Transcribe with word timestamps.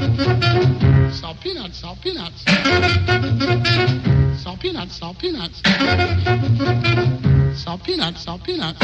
Salt 0.00 1.36
peanuts, 1.42 1.76
salt 1.76 2.00
peanuts. 2.00 2.42
Salt 4.42 4.58
peanuts, 4.58 4.96
salt 4.96 5.18
peanuts. 5.18 5.60
Salt 7.54 7.84
peanuts, 7.84 8.22
salt 8.22 8.42
peanuts. 8.42 8.80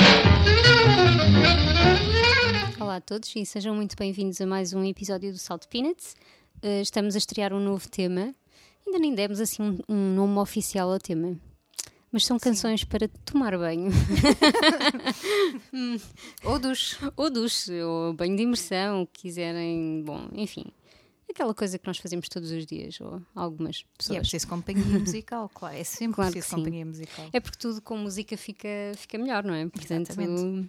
Olá 2.79 2.97
a 2.97 3.01
todos 3.01 3.35
e 3.35 3.47
sejam 3.47 3.75
muito 3.75 3.97
bem-vindos 3.97 4.43
a 4.43 4.47
mais 4.47 4.75
um 4.75 4.85
episódio 4.85 5.33
do 5.33 5.39
Salt 5.39 5.67
Peanuts. 5.69 6.15
Uh, 6.63 6.83
estamos 6.83 7.15
a 7.15 7.19
estrear 7.19 7.55
um 7.55 7.61
novo 7.61 7.89
tema. 7.89 8.35
Ainda 8.87 8.99
nem 8.99 9.15
demos 9.15 9.41
assim 9.41 9.63
um, 9.63 9.79
um 9.89 10.15
nome 10.15 10.39
oficial 10.39 10.93
ao 10.93 10.99
tema. 10.99 11.35
Mas 12.13 12.27
são 12.27 12.39
canções 12.39 12.85
para 12.85 13.09
tomar 13.25 13.57
banho. 13.57 13.91
Ou 16.45 16.59
duche. 16.59 16.97
ou 17.17 17.31
duche, 17.31 17.83
ou 17.83 18.13
banho 18.13 18.37
de 18.37 18.43
imersão, 18.43 19.03
o 19.03 19.07
que 19.07 19.23
quiserem. 19.23 20.03
Bom, 20.05 20.29
enfim. 20.35 20.65
Aquela 21.37 21.53
coisa 21.55 21.79
que 21.79 21.87
nós 21.87 21.99
fazemos 21.99 22.31
todos 22.31 22.51
os 22.51 22.65
dias, 22.65 22.99
ou 22.99 23.21
algumas 23.35 23.77
E 23.77 23.83
é 23.83 23.87
pessoas. 23.99 24.19
preciso 24.21 24.49
companhia 24.49 24.83
musical, 24.99 25.51
claro. 25.53 25.77
É 25.77 25.85
sempre 25.85 26.15
Claro 26.15 26.33
preciso 26.33 26.57
companhia 26.57 26.87
musical. 26.87 27.27
É 27.31 27.39
porque 27.41 27.59
tudo 27.59 27.83
com 27.83 27.99
música 27.99 28.39
fica, 28.39 28.69
fica 28.97 29.19
melhor, 29.19 29.45
não 29.45 29.53
é? 29.53 29.67
Portanto, 29.69 30.09
Exatamente. 30.13 30.67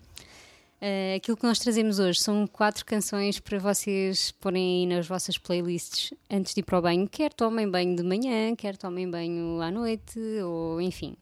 eh, 0.81 1.15
aquilo 1.15 1.37
que 1.37 1.43
nós 1.45 1.57
trazemos 1.59 1.99
hoje 1.99 2.19
são 2.19 2.45
quatro 2.45 2.85
canções 2.85 3.39
para 3.39 3.57
vocês 3.59 4.31
porem 4.41 4.81
aí 4.81 4.85
nas 4.85 5.07
vossas 5.07 5.37
playlists 5.37 6.13
antes 6.29 6.53
de 6.53 6.59
ir 6.59 6.63
para 6.63 6.79
o 6.79 6.81
banho, 6.81 7.07
quer 7.07 7.31
tomem 7.33 7.69
banho 7.71 7.95
de 7.95 8.03
manhã, 8.03 8.53
quer 8.53 8.75
tomem 8.75 9.09
banho 9.09 9.61
à 9.61 9.71
noite, 9.71 10.19
ou 10.43 10.81
enfim. 10.81 11.15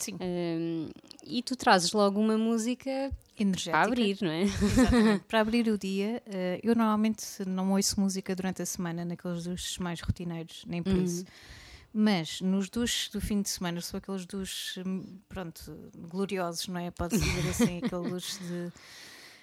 Sim. 0.00 0.16
Um, 0.20 0.88
e 1.24 1.40
tu 1.40 1.54
trazes 1.54 1.92
logo 1.92 2.18
uma 2.20 2.36
música 2.36 3.12
Energética. 3.42 3.72
para 3.72 3.86
abrir, 3.86 4.18
não 4.20 4.30
é? 4.30 4.42
Exatamente. 4.42 5.24
para 5.26 5.40
abrir 5.40 5.68
o 5.68 5.78
dia, 5.78 6.22
eh, 6.26 6.60
eu 6.62 6.74
normalmente 6.74 7.24
não 7.46 7.72
ouço 7.72 8.00
música 8.00 8.34
durante 8.34 8.62
a 8.62 8.66
semana 8.66 9.04
naqueles 9.04 9.44
duches 9.44 9.78
mais 9.78 10.00
rotineiros, 10.00 10.64
nem 10.66 10.82
por 10.82 10.92
isso. 10.96 11.24
Mas 11.92 12.40
nos 12.40 12.68
duches 12.68 13.08
do 13.08 13.20
fim 13.20 13.40
de 13.40 13.48
semana, 13.48 13.80
são 13.80 13.98
aqueles 13.98 14.26
duches, 14.26 14.76
hum, 14.86 15.18
pronto, 15.28 15.72
gloriosos, 16.10 16.68
não 16.68 16.78
é? 16.80 16.90
Pode-se 16.90 17.24
dizer 17.24 17.48
assim, 17.48 17.78
aquele 17.82 18.10
duche 18.10 18.38
de. 18.40 18.72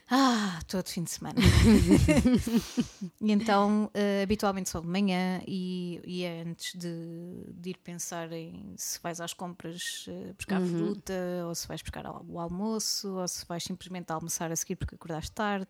Ah, 0.10 0.60
todo 0.68 0.88
fim 0.88 1.04
de 1.04 1.10
semana. 1.10 1.36
e 3.20 3.32
então, 3.32 3.90
eh, 3.94 4.22
habitualmente 4.22 4.70
só 4.70 4.80
de 4.80 4.88
manhã 4.88 5.42
e, 5.48 6.00
e 6.06 6.24
é 6.24 6.44
antes 6.44 6.80
de, 6.80 7.54
de 7.54 7.72
ir 7.72 7.78
pensar 7.84 8.32
em 8.32 8.74
se 8.78 9.00
vais 9.02 9.20
às 9.20 9.34
compras 9.34 10.06
eh, 10.08 10.34
buscar 10.38 10.60
fruta, 10.62 11.14
ou 11.48 11.56
se 11.56 11.68
vais 11.68 11.82
buscar 11.82 12.06
o 12.28 12.40
almoço, 12.40 13.16
ou 13.16 13.28
se 13.28 13.46
vais 13.48 13.64
simplesmente 13.64 14.12
almoçar 14.12 14.52
a 14.52 14.56
seguir 14.56 14.76
porque 14.76 14.94
acordaste 14.94 15.32
tarde. 15.32 15.68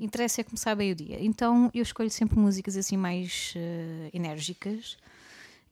Interessa 0.00 0.42
é 0.42 0.44
começar 0.44 0.74
bem 0.74 0.92
o 0.92 0.94
dia. 0.94 1.16
Então 1.24 1.70
eu 1.72 1.82
escolho 1.82 2.10
sempre 2.10 2.38
músicas 2.38 2.76
assim 2.76 2.98
mais 2.98 3.54
eh, 3.56 4.10
enérgicas 4.12 4.98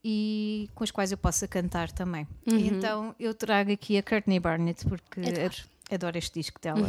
e 0.03 0.69
com 0.75 0.83
as 0.83 0.91
quais 0.91 1.13
eu 1.13 1.19
possa 1.19 1.47
cantar 1.47 1.93
também. 1.93 2.27
E 2.47 2.69
então 2.69 3.15
eu 3.20 3.35
trago 3.35 3.70
aqui 3.70 3.98
a 3.98 4.03
Courtney 4.03 4.41
Barnett 4.41 4.85
porque 4.87 5.20
Adoro. 5.20 5.72
Ad- 5.93 5.95
adoro 5.95 6.19
este 6.19 6.39
disco 6.41 6.61
dela. 6.61 6.89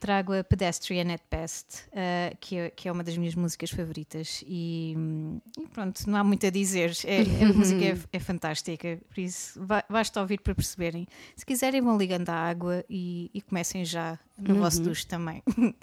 Trago 0.00 0.34
a 0.34 0.44
Pedestrian 0.44 1.10
at 1.14 1.22
Best, 1.30 1.84
eh, 1.92 2.36
que, 2.40 2.56
é, 2.56 2.70
que 2.70 2.88
é 2.88 2.92
uma 2.92 3.02
das 3.02 3.16
minhas 3.16 3.34
músicas 3.34 3.70
favoritas. 3.70 4.44
E, 4.46 4.94
hum, 4.96 5.40
e 5.58 5.66
pronto, 5.68 6.02
não 6.10 6.18
há 6.18 6.24
muito 6.24 6.46
a 6.46 6.50
dizer. 6.50 6.92
É, 7.04 7.20
a 7.44 7.52
música 7.54 7.84
é, 7.84 7.98
é 8.12 8.18
fantástica, 8.20 8.98
por 9.08 9.18
isso 9.20 9.58
ba- 9.64 9.84
basta 9.88 10.20
ouvir 10.20 10.40
para 10.40 10.54
perceberem. 10.54 11.06
Se 11.36 11.46
quiserem, 11.46 11.80
vão 11.80 11.96
ligando 11.96 12.28
à 12.28 12.34
água 12.34 12.84
e, 12.90 13.30
e 13.32 13.40
comecem 13.40 13.84
já 13.84 14.18
no 14.38 14.56
vosso 14.56 14.82
duche 14.82 15.06
também. 15.06 15.42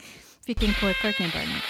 Fiquem 0.46 0.72
com 0.74 0.88
a 0.88 0.94
Courtney 0.96 1.30
Barnett. 1.32 1.64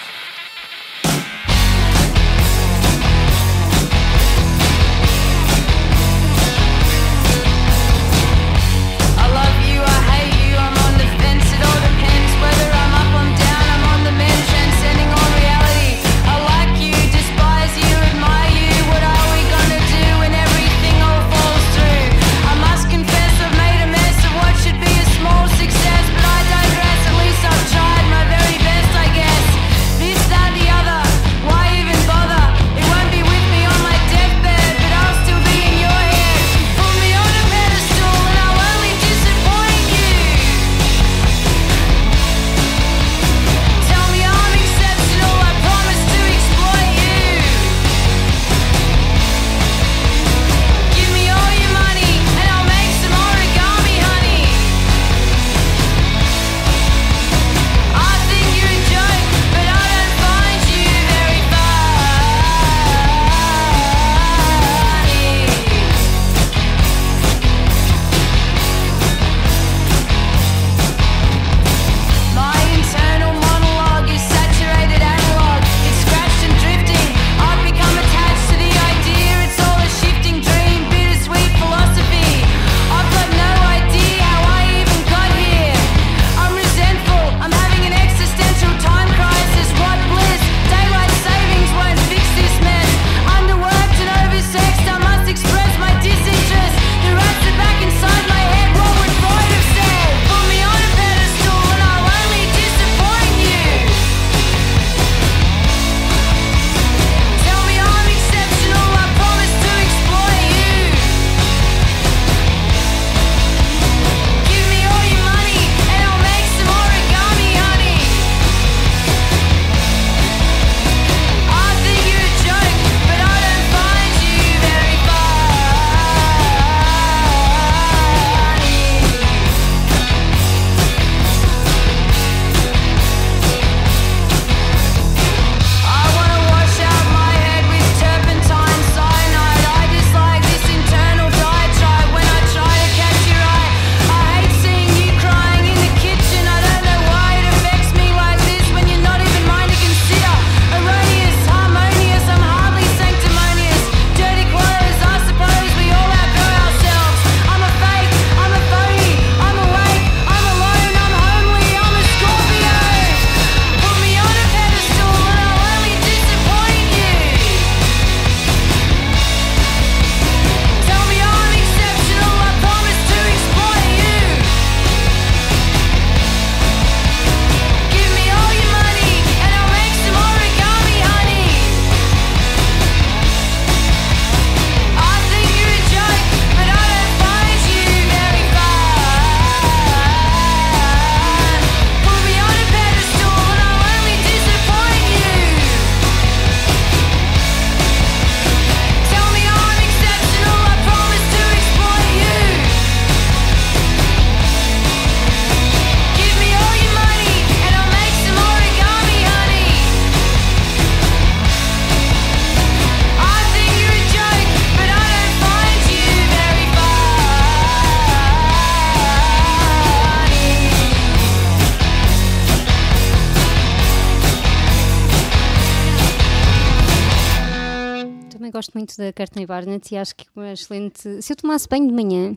gosto 228.62 228.74
muito 228.74 228.96
da 228.96 229.12
Courtney 229.12 229.44
Barnett 229.44 229.92
e 229.92 229.98
acho 229.98 230.14
que 230.14 230.26
uma 230.36 230.52
excelente. 230.52 231.20
Se 231.20 231.32
eu 231.32 231.36
tomasse 231.36 231.68
banho 231.68 231.88
de 231.88 231.92
manhã, 231.92 232.36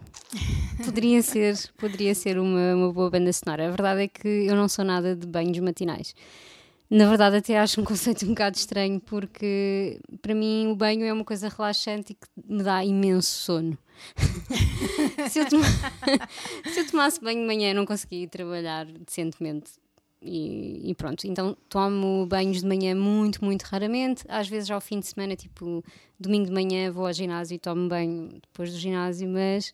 poderia 0.83 1.21
ser, 1.23 1.55
poderia 1.77 2.15
ser 2.15 2.39
uma, 2.39 2.73
uma 2.73 2.91
boa 2.91 3.11
banda 3.11 3.31
sonora. 3.31 3.67
A 3.67 3.69
verdade 3.69 4.03
é 4.03 4.07
que 4.07 4.27
eu 4.27 4.55
não 4.55 4.67
sou 4.67 4.83
nada 4.83 5.15
de 5.15 5.27
banhos 5.27 5.59
matinais. 5.59 6.15
Na 6.89 7.07
verdade, 7.07 7.37
até 7.37 7.59
acho 7.59 7.79
um 7.79 7.83
conceito 7.83 8.25
um 8.25 8.29
bocado 8.29 8.57
estranho, 8.57 8.99
porque 8.99 9.99
para 10.19 10.33
mim 10.33 10.67
o 10.71 10.75
banho 10.75 11.05
é 11.05 11.13
uma 11.13 11.23
coisa 11.23 11.47
relaxante 11.47 12.13
e 12.13 12.15
que 12.15 12.27
me 12.47 12.63
dá 12.63 12.83
imenso 12.83 13.29
sono. 13.29 13.77
se, 15.29 15.39
eu 15.39 15.47
tomasse, 15.47 15.79
se 16.73 16.79
eu 16.79 16.87
tomasse 16.87 17.21
banho 17.21 17.41
de 17.41 17.45
manhã, 17.45 17.69
eu 17.69 17.75
não 17.75 17.85
conseguia 17.85 18.27
trabalhar 18.27 18.85
decentemente. 18.85 19.73
E, 20.21 20.89
e, 20.89 20.95
pronto, 20.95 21.27
então 21.27 21.55
tomo 21.69 22.25
banhos 22.25 22.61
de 22.61 22.67
manhã 22.67 22.95
muito, 22.95 23.43
muito 23.43 23.63
raramente. 23.63 24.23
Às 24.27 24.47
vezes 24.47 24.71
ao 24.71 24.81
fim 24.81 24.99
de 24.99 25.07
semana, 25.07 25.35
tipo 25.35 25.83
domingo 26.19 26.45
de 26.45 26.51
manhã, 26.51 26.91
vou 26.91 27.05
ao 27.05 27.13
ginásio 27.13 27.55
e 27.55 27.59
tomo 27.59 27.87
banho 27.87 28.39
depois 28.41 28.71
do 28.71 28.77
ginásio, 28.77 29.29
mas 29.29 29.73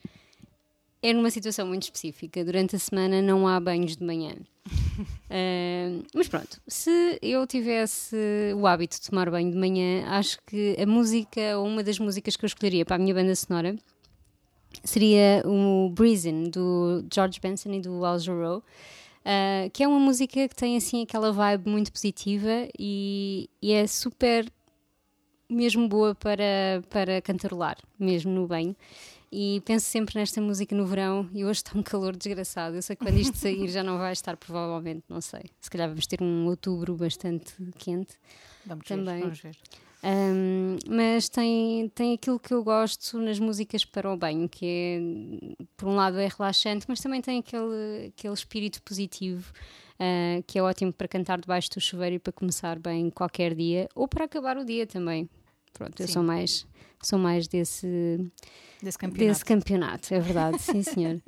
é 1.02 1.14
numa 1.14 1.32
situação 1.32 1.66
muito 1.66 1.84
específica. 1.84 2.44
Durante 2.44 2.76
a 2.76 2.80
semana 2.80 3.22
não 3.22 3.48
há 3.48 3.60
banhos 3.60 3.96
de 3.96 4.04
manhã. 4.04 4.36
uh, 5.00 6.04
mas 6.14 6.28
pronto, 6.28 6.62
se 6.68 7.18
eu 7.22 7.48
tivesse 7.48 8.16
o 8.56 8.68
hábito 8.68 9.00
de 9.00 9.10
tomar 9.10 9.30
banho 9.32 9.52
de 9.52 9.58
manhã, 9.58 10.06
acho 10.08 10.38
que 10.46 10.76
a 10.80 10.86
música, 10.86 11.58
ou 11.58 11.66
uma 11.66 11.84
das 11.84 11.98
músicas 11.98 12.36
que 12.36 12.46
eu 12.46 12.48
escolheria 12.48 12.86
para 12.86 12.98
a 12.98 13.00
minha 13.00 13.14
banda 13.14 13.36
sonora, 13.36 13.76
seria 14.84 15.44
o 15.46 15.90
Breezin, 15.90 16.50
do 16.50 17.04
George 17.12 17.40
Benson 17.40 17.74
e 17.74 17.82
do 17.82 18.06
Al 18.06 18.20
Jarreau 18.20 18.64
uh, 19.26 19.70
que 19.72 19.84
é 19.84 19.88
uma 19.88 20.00
música 20.00 20.48
que 20.48 20.56
tem 20.56 20.78
assim 20.78 21.04
aquela 21.04 21.32
vibe 21.32 21.70
muito 21.70 21.92
positiva 21.92 22.68
e, 22.78 23.50
e 23.62 23.72
é 23.72 23.88
super 23.88 24.46
mesmo 25.50 25.88
boa 25.88 26.16
para, 26.16 26.82
para 26.90 27.22
cantarolar, 27.22 27.78
mesmo 28.00 28.32
no 28.32 28.48
banho. 28.48 28.76
E 29.34 29.62
penso 29.64 29.86
sempre 29.86 30.20
nesta 30.20 30.42
música 30.42 30.76
no 30.76 30.86
verão 30.86 31.30
e 31.34 31.46
hoje 31.46 31.60
está 31.60 31.78
um 31.78 31.82
calor 31.82 32.16
desgraçado. 32.16 32.76
Eu 32.76 32.82
sei 32.82 32.98
que 32.98 33.06
quando 33.06 33.18
isto 33.18 33.36
sair 33.40 33.68
já 33.70 33.82
não 33.82 33.98
vai 33.98 34.12
estar, 34.12 34.36
provavelmente, 34.36 35.04
não 35.08 35.22
sei. 35.22 35.44
Se 35.62 35.70
calhar 35.70 35.88
vamos 35.88 36.06
ter 36.06 36.22
um 36.22 36.48
outubro 36.48 36.96
bastante 36.96 37.54
quente. 37.78 38.16
Vamos 38.66 38.86
também. 38.86 39.16
Ver, 39.16 39.22
vamos 39.22 39.40
ver. 39.40 39.58
Um, 40.04 40.78
mas 40.90 41.30
tem, 41.30 41.90
tem 41.90 42.14
aquilo 42.14 42.40
que 42.40 42.54
eu 42.54 42.64
gosto 42.64 43.20
nas 43.20 43.40
músicas 43.40 43.86
para 43.86 44.12
o 44.12 44.18
banho, 44.18 44.50
que 44.50 44.66
é, 44.66 45.64
por 45.78 45.88
um 45.88 45.96
lado, 45.96 46.18
é 46.18 46.28
relaxante, 46.28 46.86
mas 46.88 47.00
também 47.00 47.22
tem 47.22 47.40
aquele, 47.40 48.08
aquele 48.08 48.34
espírito 48.34 48.82
positivo. 48.82 49.52
Uh, 50.00 50.42
que 50.48 50.58
é 50.58 50.64
ótimo 50.64 50.92
para 50.92 51.08
cantar 51.08 51.40
debaixo 51.40 51.70
do 51.70 51.80
chuveiro 51.80 52.16
e 52.16 52.20
para 52.20 52.34
começar 52.34 52.80
bem 52.80 53.12
qualquer 53.12 53.54
dia 53.54 53.88
ou 53.94 54.08
para 54.08 54.26
acabar 54.26 54.58
o 54.58 54.66
dia 54.66 54.88
também. 54.88 55.30
Pronto, 55.74 55.98
sim. 55.98 56.04
eu 56.04 56.08
sou 56.08 56.24
mais, 56.24 56.66
sou 57.02 57.18
mais 57.18 57.48
desse, 57.48 57.88
desse, 58.82 58.98
campeonato. 58.98 59.28
Desse 59.28 59.46
campeonato 59.46 60.14
é 60.14 60.20
verdade, 60.20 60.62
sim 60.62 60.82
senhor. 60.84 61.22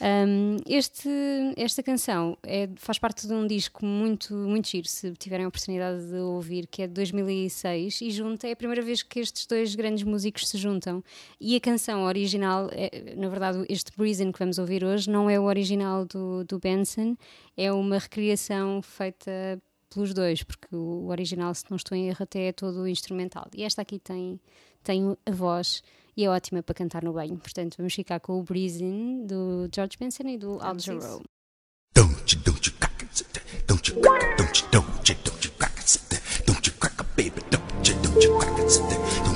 Um, 0.00 0.56
este, 0.66 1.08
esta 1.56 1.82
canção 1.82 2.36
é, 2.42 2.68
faz 2.76 2.98
parte 2.98 3.26
de 3.26 3.32
um 3.32 3.46
disco 3.46 3.84
muito, 3.84 4.34
muito 4.34 4.68
giro, 4.68 4.88
se 4.88 5.12
tiverem 5.12 5.44
a 5.44 5.48
oportunidade 5.48 6.06
de 6.06 6.16
ouvir, 6.16 6.66
que 6.66 6.82
é 6.82 6.86
de 6.86 6.94
2006 6.94 8.00
e 8.00 8.10
junta, 8.10 8.48
é 8.48 8.52
a 8.52 8.56
primeira 8.56 8.82
vez 8.82 9.02
que 9.02 9.20
estes 9.20 9.46
dois 9.46 9.74
grandes 9.74 10.02
músicos 10.02 10.48
se 10.48 10.58
juntam. 10.58 11.02
E 11.40 11.54
a 11.56 11.60
canção 11.60 12.04
original, 12.04 12.68
é, 12.72 13.14
na 13.16 13.28
verdade, 13.28 13.64
este 13.68 13.92
Breezin 13.96 14.32
que 14.32 14.38
vamos 14.38 14.58
ouvir 14.58 14.84
hoje, 14.84 15.08
não 15.10 15.28
é 15.28 15.38
o 15.38 15.44
original 15.44 16.04
do, 16.04 16.44
do 16.44 16.58
Benson, 16.58 17.16
é 17.56 17.72
uma 17.72 17.98
recriação 17.98 18.80
feita 18.82 19.60
pelos 19.92 20.14
dois, 20.14 20.42
porque 20.42 20.74
o 20.74 21.08
original, 21.08 21.54
se 21.54 21.64
não 21.68 21.76
estou 21.76 21.96
em 21.96 22.08
erro, 22.08 22.22
até 22.22 22.48
é 22.48 22.52
todo 22.52 22.86
instrumental. 22.88 23.46
E 23.54 23.64
esta 23.64 23.82
aqui 23.82 23.98
tem, 23.98 24.40
tem 24.82 25.16
a 25.26 25.30
voz 25.30 25.82
e 26.16 26.24
é 26.24 26.30
ótima 26.30 26.62
para 26.62 26.74
cantar 26.74 27.02
no 27.02 27.12
banho. 27.12 27.36
Portanto, 27.36 27.76
vamos 27.76 27.94
ficar 27.94 28.20
com 28.20 28.38
o 28.38 28.42
Breezing 28.42 29.26
do 29.26 29.68
George 29.74 29.96
Benson 29.98 30.28
e 30.28 30.38
do 30.38 30.60
Al 30.60 30.78
Jarreau. 30.78 31.22
Don't 31.94 32.32
you, 32.32 32.40
crack 36.78 37.04
baby, 37.16 37.42
don't 37.50 37.88
you, 37.88 37.94
don't 38.02 38.24
you 38.24 38.38
crack 38.38 39.29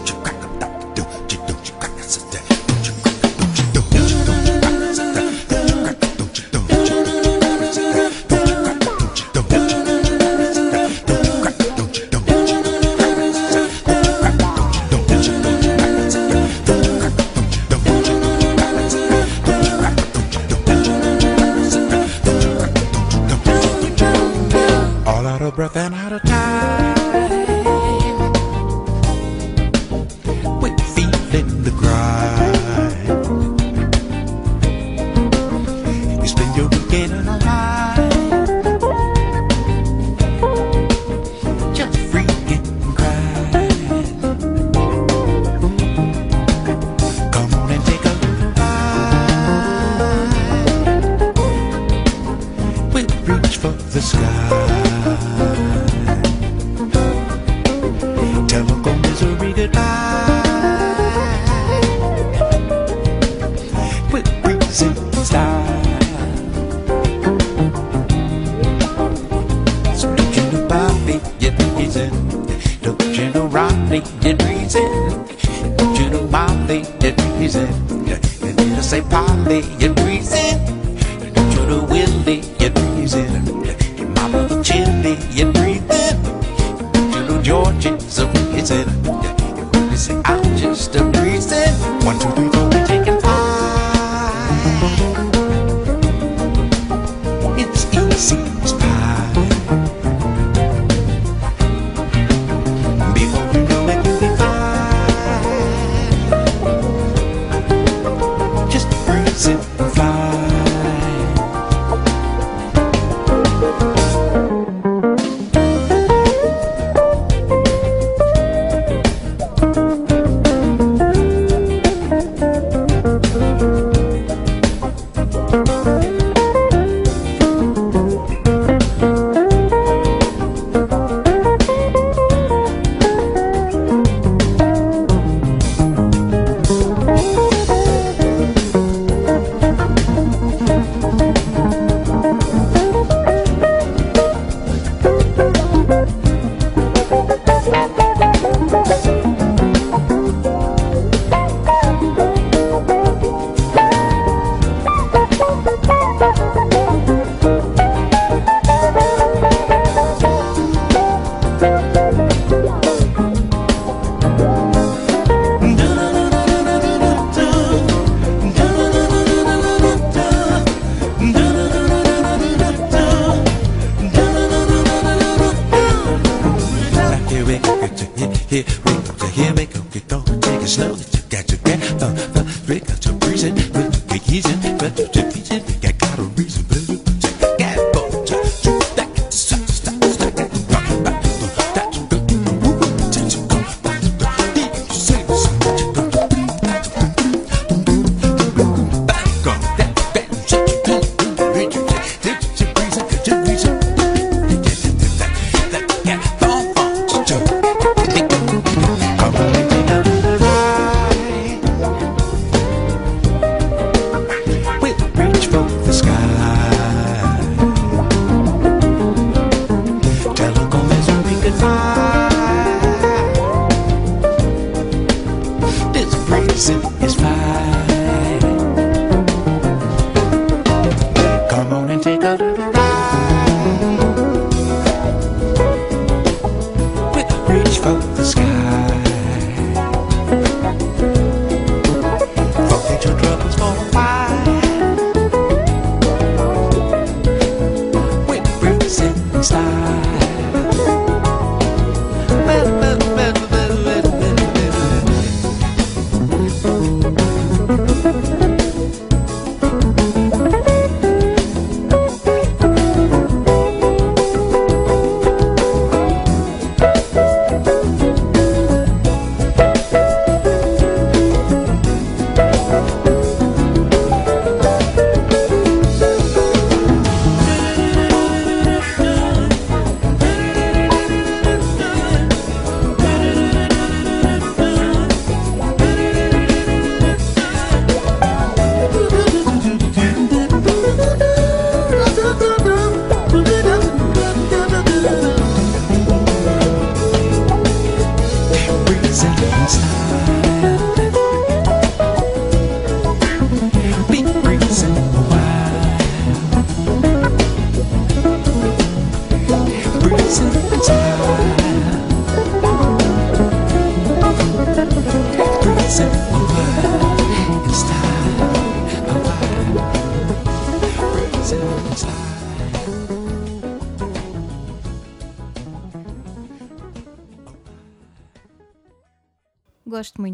One, 92.05 92.19
two, 92.19 92.31
three, 92.33 92.54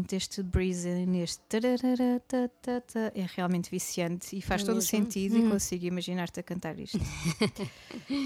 muito 0.01 0.09
deste 0.09 0.41
breeze 0.41 0.89
neste 1.05 1.41
é 3.13 3.25
realmente 3.35 3.69
viciante 3.69 4.35
e 4.35 4.41
faz 4.41 4.63
todo 4.63 4.77
o 4.77 4.81
sentido 4.81 5.37
e 5.37 5.49
consigo 5.49 5.85
imaginar-te 5.85 6.39
a 6.39 6.43
cantar 6.43 6.77
isto. 6.79 6.99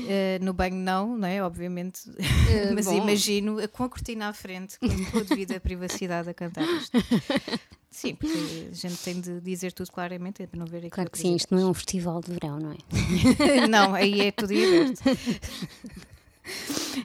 Eh, 0.08 0.39
no 0.41 0.53
banho 0.53 0.75
não, 0.75 1.17
não 1.17 1.27
é? 1.27 1.41
Obviamente, 1.44 2.01
mas 2.74 2.86
bom. 2.86 2.98
imagino 2.98 3.67
com 3.70 3.84
a 3.84 3.89
cortina 3.89 4.29
à 4.29 4.34
frente, 4.34 4.77
com 4.79 5.22
devida 5.22 5.60
privacidade 5.60 6.29
a 6.29 6.34
cantar 6.34 6.63
isto. 6.63 6.98
Sim, 7.89 8.15
porque 8.15 8.70
a 8.72 8.74
gente 8.74 8.98
tem 8.98 9.22
de 9.22 9.41
dizer 9.41 9.72
tudo 9.74 9.91
claramente 9.91 10.44
é 10.44 10.48
para 10.48 10.60
não 10.60 10.65
ver 10.65 10.79
aqui 10.79 10.89
Claro 10.89 11.10
que 11.10 11.17
sim, 11.17 11.36
isto 11.36 11.53
não 11.55 11.62
é 11.62 11.65
um 11.65 11.74
festival 11.74 12.22
de 12.22 12.34
verão, 12.34 12.60
não 12.60 12.72
é? 12.72 13.67
não, 13.67 13.94
aí 13.94 14.22
é 14.22 14.32
tudo 14.32 14.51
aberto. 14.53 15.01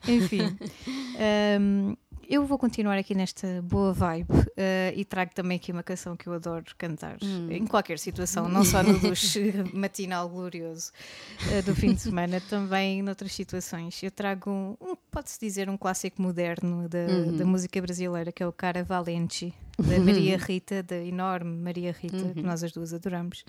Enfim, 0.08 0.58
hum, 1.60 1.96
eu 2.30 2.46
vou 2.46 2.56
continuar 2.56 2.96
aqui 2.96 3.12
nesta 3.12 3.60
boa 3.60 3.92
vibe 3.92 4.28
eh, 4.56 4.94
e 4.94 5.04
trago 5.04 5.34
também 5.34 5.56
aqui 5.56 5.72
uma 5.72 5.82
canção 5.82 6.16
que 6.16 6.28
eu 6.28 6.32
adoro 6.32 6.64
cantar 6.78 7.16
em 7.50 7.66
qualquer 7.66 7.98
situação, 7.98 8.48
não 8.48 8.64
só 8.64 8.84
no 8.84 9.00
duche 9.00 9.52
matinal 9.74 10.28
glorioso 10.28 10.92
eh, 11.50 11.60
do 11.62 11.74
fim 11.74 11.92
de 11.92 12.00
semana, 12.00 12.40
também 12.48 13.02
noutras 13.02 13.32
situações. 13.32 14.00
Eu 14.00 14.12
trago 14.12 14.48
um, 14.48 14.76
um, 14.80 14.94
pode-se 15.10 15.40
dizer, 15.40 15.68
um 15.68 15.76
clássico 15.76 16.22
moderno 16.22 16.88
da, 16.88 17.06
da 17.36 17.44
música 17.44 17.82
brasileira, 17.82 18.30
que 18.30 18.44
é 18.44 18.46
o 18.46 18.52
Cara 18.52 18.84
Valente, 18.84 19.52
da 19.76 19.98
Maria 19.98 20.38
Rita, 20.38 20.84
da 20.84 20.98
enorme 20.98 21.56
Maria 21.60 21.90
Rita, 21.90 22.32
que 22.32 22.42
nós 22.42 22.62
as 22.62 22.70
duas 22.70 22.94
adoramos. 22.94 23.44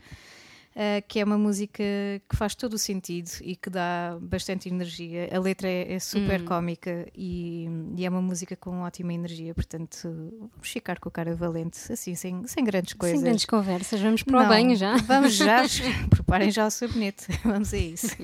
Uh, 0.72 1.04
que 1.06 1.20
é 1.20 1.24
uma 1.25 1.38
música 1.38 1.84
que 2.30 2.36
faz 2.36 2.56
todo 2.56 2.75
o 2.75 2.78
sentido 2.78 3.30
e 3.42 3.58
que 3.58 3.70
dá 3.70 4.18
bastante 4.22 4.70
energia. 4.70 5.30
A 5.30 5.38
letra 5.38 5.68
é, 5.68 5.94
é 5.94 6.00
super 6.00 6.46
cómica 6.46 7.06
e, 7.13 7.68
e 7.98 8.06
é 8.06 8.10
uma 8.10 8.22
música 8.22 8.56
com 8.56 8.82
ótima 8.82 9.13
energia, 9.13 9.54
portanto, 9.54 10.08
vamos 10.40 10.70
ficar 10.70 10.98
com 10.98 11.10
o 11.10 11.12
cara 11.12 11.36
valente, 11.36 11.92
assim, 11.92 12.16
sem, 12.16 12.48
sem 12.48 12.63
grandes 12.63 12.94
coisas. 12.94 13.18
Sem 13.18 13.25
grandes 13.25 13.46
conversas, 13.46 14.00
vamos 14.00 14.24
para 14.24 14.38
o 14.38 14.42
Não, 14.42 14.48
banho 14.48 14.75
já. 14.78 14.96
Vamos 14.96 15.34
já, 15.34 15.63
preparem 16.10 16.50
já 16.50 16.66
o 16.66 16.72
sabonete, 16.72 17.28
vamos 17.44 17.74
a 17.74 17.78
isso. 17.78 18.16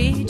Sempre 0.00 0.29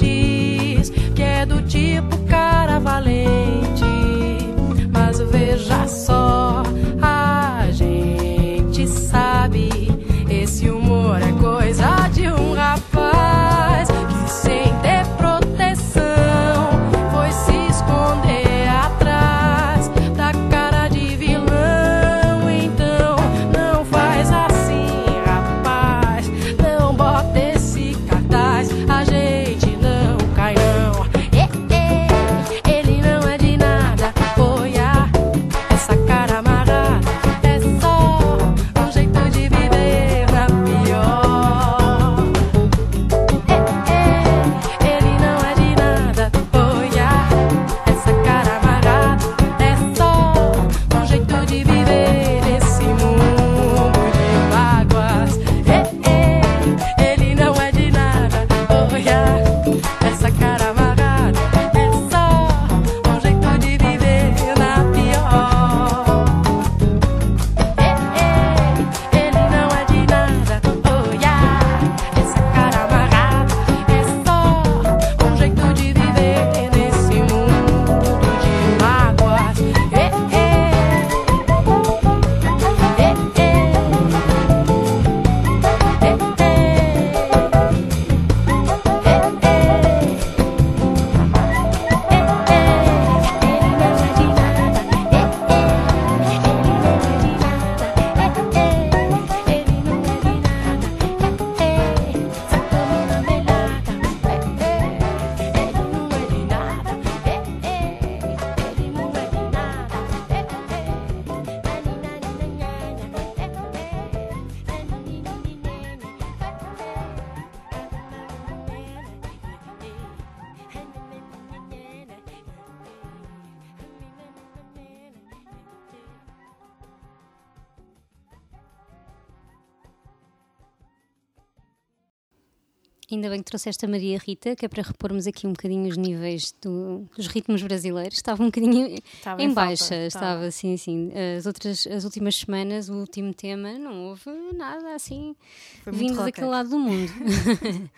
Ainda 133.10 133.28
bem 133.28 133.38
que 133.40 133.44
trouxeste 133.44 133.84
a 133.84 133.88
Maria 133.88 134.18
Rita, 134.18 134.54
que 134.54 134.64
é 134.64 134.68
para 134.68 134.82
repormos 134.82 135.26
aqui 135.26 135.46
um 135.46 135.50
bocadinho 135.52 135.88
os 135.88 135.96
níveis 135.96 136.54
do- 136.62 137.08
dos 137.16 137.26
ritmos 137.26 137.60
brasileiros. 137.62 138.16
Estava 138.16 138.42
um 138.42 138.46
bocadinho 138.46 138.94
Estava 139.14 139.42
em, 139.42 139.46
em 139.46 139.54
falta, 139.54 139.68
baixa, 139.70 139.84
estava. 140.06 140.06
estava, 140.06 140.50
sim, 140.50 140.76
sim. 140.76 141.10
As, 141.36 141.44
outras, 141.46 141.86
as 141.88 142.04
últimas 142.04 142.36
semanas, 142.36 142.88
o 142.88 142.94
último 142.94 143.34
tema, 143.34 143.72
não 143.78 144.06
houve 144.10 144.30
nada 144.54 144.94
assim 144.94 145.34
Foi 145.82 145.92
vindo 145.92 146.14
daquele 146.16 146.46
lado 146.46 146.70
do 146.70 146.78
mundo. 146.78 147.10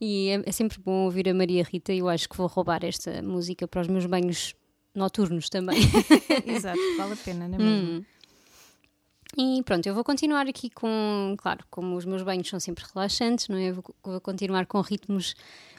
e 0.00 0.28
é, 0.28 0.42
é 0.46 0.52
sempre 0.52 0.78
bom 0.78 1.04
ouvir 1.04 1.28
a 1.28 1.34
Maria 1.34 1.62
Rita 1.64 1.92
e 1.92 1.98
eu 1.98 2.08
acho 2.08 2.28
que 2.28 2.36
vou 2.36 2.46
roubar 2.46 2.84
esta 2.84 3.22
música 3.22 3.66
para 3.66 3.80
os 3.80 3.88
meus 3.88 4.06
banhos 4.06 4.54
noturnos 4.94 5.48
também. 5.48 5.78
Exato, 6.46 6.78
vale 6.96 7.14
a 7.14 7.16
pena, 7.16 7.48
não 7.48 7.56
é 7.56 7.58
mesmo? 7.58 7.92
Hum. 7.98 8.04
E 9.36 9.62
pronto, 9.64 9.84
eu 9.86 9.94
vou 9.94 10.04
continuar 10.04 10.46
aqui 10.46 10.70
com, 10.70 11.34
claro, 11.38 11.64
como 11.70 11.96
os 11.96 12.04
meus 12.04 12.22
banhos 12.22 12.48
são 12.48 12.60
sempre 12.60 12.84
relaxantes, 12.94 13.48
não 13.48 13.56
é? 13.56 13.72
Vou, 13.72 13.84
vou 14.04 14.20
continuar 14.20 14.66
com 14.66 14.80
ritmos 14.80 15.34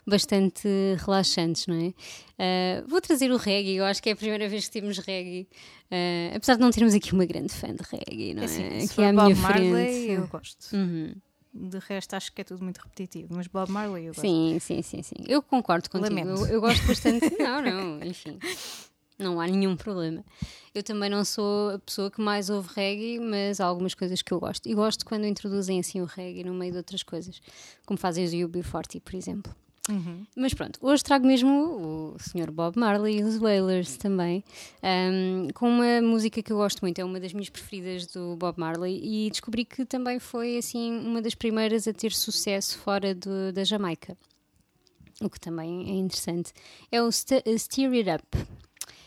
bastante 0.06 0.68
relaxantes, 1.06 1.66
não 1.68 1.76
é? 1.76 1.94
Ah, 2.38 2.84
vou 2.88 3.00
trazer 3.02 3.32
o 3.32 3.38
reggae, 3.38 3.76
eu 3.76 3.86
acho 3.86 4.04
que 4.04 4.10
é 4.10 4.12
a 4.14 4.16
primeira 4.16 4.48
vez 4.50 4.66
que 4.66 4.72
temos 4.72 4.98
reggae, 5.00 5.48
Ah, 5.90 6.36
apesar 6.36 6.56
de 6.56 6.62
não 6.62 6.70
termos 6.72 6.94
aqui 6.94 7.14
uma 7.14 7.26
grande 7.26 7.54
fã 7.54 7.68
de 7.74 7.82
reggae, 7.84 8.34
não 8.34 8.42
é? 8.44 8.46
Assim, 8.46 8.70
se 8.82 8.86
aqui 8.86 8.88
for 8.94 9.04
à 9.06 9.14
Bob 9.14 9.24
minha 9.34 9.36
Marley, 9.36 9.72
frente. 10.06 10.10
eu 10.12 10.28
gosto. 10.28 10.76
Uhum. 10.76 11.14
De 11.58 11.80
resto, 11.80 12.14
acho 12.16 12.34
que 12.34 12.42
é 12.42 12.44
tudo 12.44 12.62
muito 12.62 12.80
repetitivo, 12.80 13.30
mas 13.34 13.48
Bob 13.48 13.72
Marley 13.72 14.04
eu 14.04 14.14
gosto. 14.14 14.20
Sim, 14.22 14.58
sim, 14.60 14.82
sim, 14.82 15.02
sim. 15.02 15.16
Eu 15.26 15.42
concordo 15.42 15.90
contigo. 15.90 16.20
Eu, 16.20 16.46
eu 16.48 16.60
gosto 16.60 16.86
bastante. 16.86 17.34
não, 17.40 17.62
não, 17.62 18.04
enfim. 18.06 18.38
Não 19.18 19.40
há 19.40 19.48
nenhum 19.48 19.76
problema. 19.78 20.26
Eu 20.74 20.84
também 20.84 21.10
não 21.10 21.24
sou 21.24 21.70
a 21.70 21.80
pessoa 21.80 22.12
que 22.12 22.20
mais 22.22 22.50
ouve 22.50 22.70
reggae, 22.76 23.18
mas 23.20 23.62
há 23.62 23.66
algumas 23.66 23.94
coisas 23.94 24.22
que 24.22 24.32
eu 24.34 24.40
gosto. 24.42 24.68
E 24.68 24.74
gosto 24.76 25.06
quando 25.06 25.26
introduzem 25.26 25.80
assim 25.80 26.02
o 26.02 26.06
reggae 26.06 26.44
no 26.44 26.54
meio 26.54 26.72
de 26.74 26.78
outras 26.80 27.02
coisas, 27.02 27.42
como 27.86 27.98
fazem 27.98 28.26
os 28.26 28.32
UB40, 28.32 29.00
por 29.02 29.16
exemplo. 29.16 29.56
Uhum. 29.88 30.26
Mas 30.36 30.52
pronto, 30.54 30.80
hoje 30.82 31.04
trago 31.04 31.28
mesmo 31.28 31.50
o 31.50 32.16
Sr. 32.20 32.50
Bob 32.52 32.76
Marley 32.78 33.20
e 33.20 33.24
os 33.24 33.38
Wailers 33.38 33.98
também, 33.98 34.44
um, 34.84 35.48
com 35.54 35.70
uma 35.70 36.02
música 36.02 36.42
que 36.42 36.52
eu 36.52 36.58
gosto 36.58 36.82
muito, 36.82 36.98
é 37.00 37.06
uma 37.06 37.20
das 37.20 37.32
minhas 37.34 37.50
preferidas 37.50 38.08
do 38.08 38.36
Bob 38.36 38.60
Marley 38.60 39.00
e 39.28 39.30
descobri 39.30 39.64
que 39.64 39.86
também 39.86 40.18
foi 40.20 40.58
assim 40.58 40.92
uma 40.92 41.22
das 41.22 41.36
primeiras 41.36 41.88
a 41.88 41.94
ter 41.94 42.12
sucesso 42.12 42.80
fora 42.80 43.14
do- 43.14 43.54
da 43.54 43.64
Jamaica, 43.64 44.18
o 45.22 45.30
que 45.30 45.40
também 45.40 45.88
é 45.88 45.94
interessante. 45.94 46.52
É 46.92 47.00
o 47.02 47.12
St 47.12 47.44
Steer 47.58 47.92
It 47.92 48.10
Up. 48.10 48.48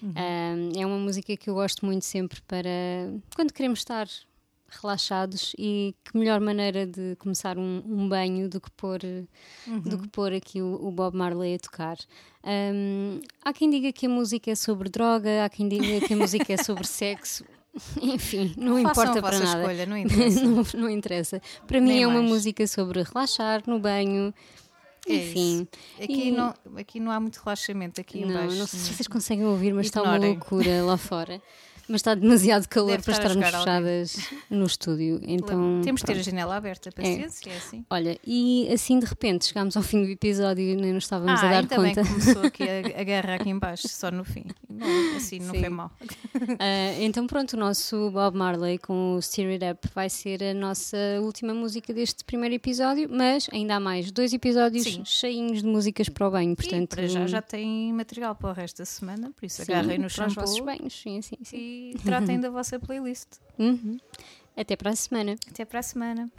Um, 0.03 0.81
é 0.81 0.87
uma 0.87 0.99
música 0.99 1.37
que 1.37 1.51
eu 1.51 1.55
gosto 1.55 1.85
muito 1.85 2.05
sempre 2.05 2.41
para 2.43 2.69
quando 3.35 3.53
queremos 3.53 3.81
estar 3.81 4.07
relaxados 4.71 5.55
e 5.59 5.95
que 6.05 6.17
melhor 6.19 6.41
maneira 6.41 6.87
de 6.87 7.17
começar 7.19 7.57
um, 7.59 7.83
um 7.87 8.09
banho 8.09 8.49
do 8.49 8.61
que 8.61 8.71
pôr, 8.73 9.01
do 9.67 9.99
que 9.99 10.09
pôr 10.09 10.33
aqui 10.35 10.61
o, 10.61 10.75
o 10.87 10.91
Bob 10.91 11.17
Marley 11.17 11.55
a 11.55 11.59
tocar. 11.59 11.97
Hum, 12.45 13.21
há 13.43 13.53
quem 13.53 13.71
diga 13.71 13.91
que 13.93 14.07
a 14.07 14.11
música 14.11 14.51
é 14.51 14.55
sobre 14.55 14.89
droga, 14.91 15.45
há 15.45 15.49
quem 15.49 15.69
diga 15.69 16.07
que 16.07 16.13
a 16.13 16.17
música 16.17 16.53
é 16.53 16.57
sobre 16.59 16.85
sexo. 16.87 17.45
Enfim, 18.03 18.55
não 18.59 18.83
Façam 18.83 19.05
importa 19.15 19.23
para 19.23 19.39
nada. 19.39 19.61
escolha, 19.61 19.87
não 19.87 19.97
interessa. 19.99 20.43
não, 20.45 20.65
não 20.75 20.91
interessa. 20.91 21.43
Para 21.67 21.81
mim 21.81 21.89
Nem 21.89 22.03
é 22.03 22.07
uma 22.07 22.19
mais. 22.21 22.31
música 22.31 22.67
sobre 22.67 23.03
relaxar 23.03 23.63
no 23.67 23.79
banho. 23.79 24.35
É 25.09 25.15
Enfim. 25.17 25.67
isso. 25.99 26.03
Aqui, 26.05 26.29
E- 26.29 26.31
não, 26.33 26.55
aqui 26.77 27.01
não 27.01 27.11
há 27.13 27.19
muito 27.21 27.37
relaxamento, 27.45 28.01
aqui 28.01 28.21
Não, 28.21 28.31
embaixo. 28.31 28.57
não 28.57 28.67
sei 28.67 28.79
se 28.79 28.93
vocês 28.95 29.07
conseguem 29.09 29.45
ouvir, 29.47 29.73
mas 29.73 29.87
está 29.87 30.03
uma 30.03 30.15
Ignorem. 30.17 30.35
loucura 30.37 30.83
lá 30.85 30.97
fora. 30.97 31.41
Mas 31.89 32.01
está 32.01 32.15
demasiado 32.15 32.69
calor 32.69 32.91
Deve 32.93 33.03
para 33.05 33.13
estar 33.13 33.27
a 33.27 33.33
estarmos 33.33 33.59
fechadas 33.59 34.17
no 34.51 34.67
estúdio. 34.67 35.21
Então, 35.23 35.81
Temos 35.83 36.01
de 36.03 36.07
ter 36.07 36.19
a 36.19 36.23
janela 36.23 36.57
aberta, 36.57 36.93
paciência, 36.93 37.51
é 37.51 37.57
assim. 37.57 37.85
Olha, 37.89 38.19
e 38.27 38.69
assim 38.73 38.99
de 38.99 39.07
repente 39.07 39.47
chegámos 39.47 39.77
ao 39.77 39.83
fim 39.83 40.03
do 40.05 40.11
episódio 40.11 40.63
e 40.65 40.77
nem 40.77 40.93
nos 40.93 41.05
estávamos 41.05 41.41
a 41.41 41.47
Ah, 41.47 41.51
dar 41.51 41.59
ainda 41.61 41.79
bem 41.81 41.95
conta. 41.95 42.03
que 42.03 42.09
começou 42.21 42.43
aqui 42.43 42.63
a, 42.63 42.79
a 43.01 43.05
guerra 43.05 43.35
aqui 43.37 43.49
embaixo, 43.51 43.89
só 43.89 44.11
no 44.11 44.25
fim. 44.25 44.45
Não, 44.69 45.17
assim, 45.17 45.39
não 45.41 45.55
Sim. 45.55 45.61
foi 45.61 45.69
mal. 45.69 45.91
Ah, 46.61 47.01
então 47.01 47.27
pronto, 47.27 47.55
o 47.55 47.57
nosso 47.57 48.11
Bob 48.11 48.37
Marley 48.37 48.79
com 48.79 49.15
o 49.17 49.23
Steer 49.23 49.51
It 49.53 49.65
Up 49.65 49.89
vai 49.95 50.09
ser 50.11 50.43
a 50.43 50.55
nossa 50.55 50.97
última 51.21 51.53
música 51.55 51.93
deste 51.95 52.25
primeiro 52.25 52.55
episódio, 52.55 53.09
mas 53.11 53.47
ainda 53.53 53.77
há 53.77 53.81
mais 53.81 54.11
dois 54.11 54.33
episódios 54.33 54.85
Sim. 54.85 55.05
cheinhos 55.05 55.63
de 55.63 55.69
músicas 55.69 56.09
para 56.09 56.27
o 56.29 56.31
banho, 56.31 56.55
portanto 56.57 56.89
para 56.97 57.07
já 57.07 57.27
já 57.27 57.41
tem 57.43 57.93
material 57.93 58.35
para 58.35 58.51
o 58.51 58.53
resto 58.53 58.79
da 58.79 58.85
semana, 58.85 59.31
por 59.35 59.45
isso 59.47 59.65
sim, 59.65 59.73
agarrem 59.73 59.99
no 59.99 60.09
para 60.09 60.27
os 60.27 60.35
vossos 60.35 60.57
shampoo 60.57 60.67
banhos, 60.77 60.93
sim, 61.01 61.23
sim, 61.23 61.37
sim. 61.43 61.57
e 61.57 61.78
tratem 62.05 62.39
da 62.41 62.51
vossa 62.51 62.79
playlist. 62.79 63.39
Uhum. 63.59 63.99
Até 64.57 64.77
para 64.77 64.91
a 64.91 64.97
semana. 64.97 65.37
Até 65.51 65.65
para 65.65 65.81
a 65.81 65.83
semana. 65.83 66.31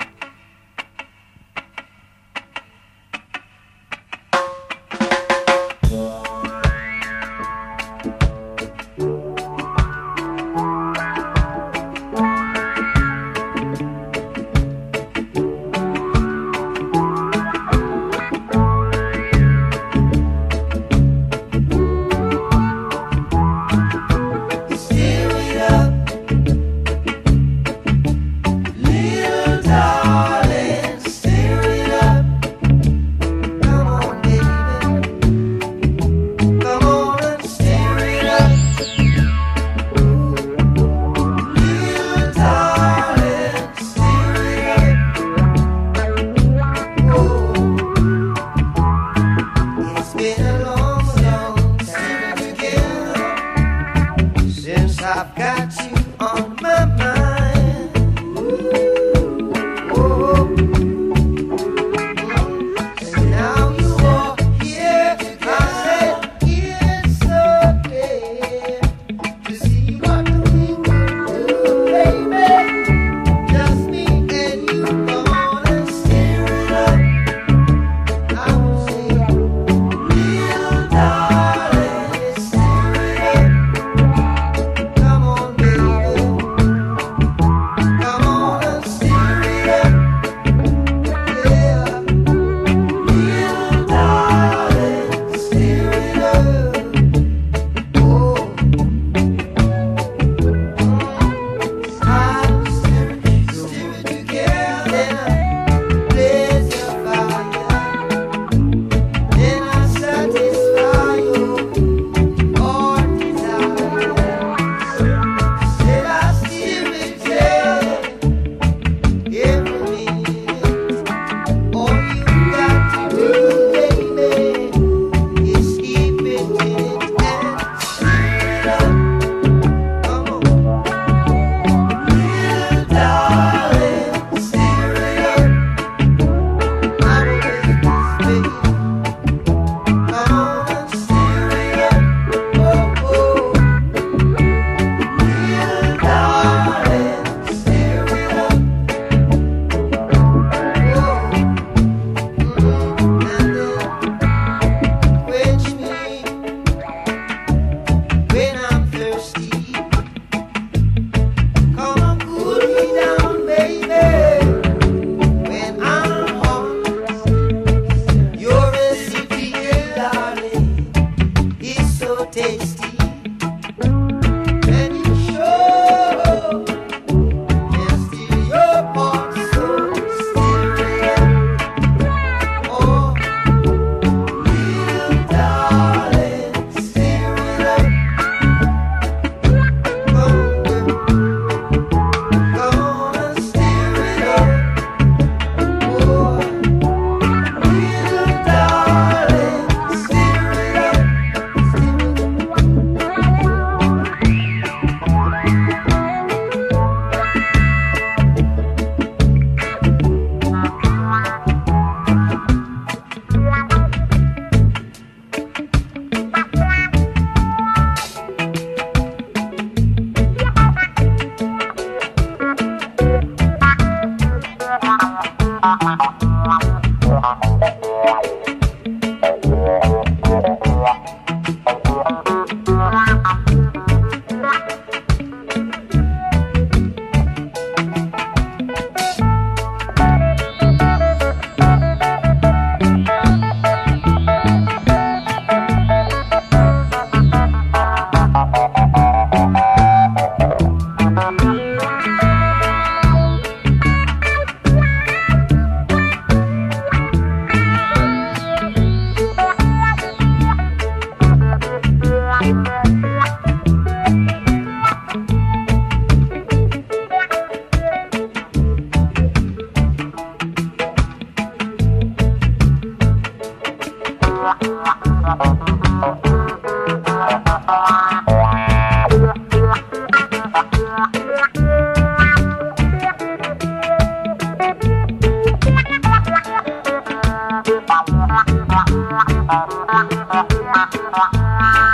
Bye. 291.39 291.88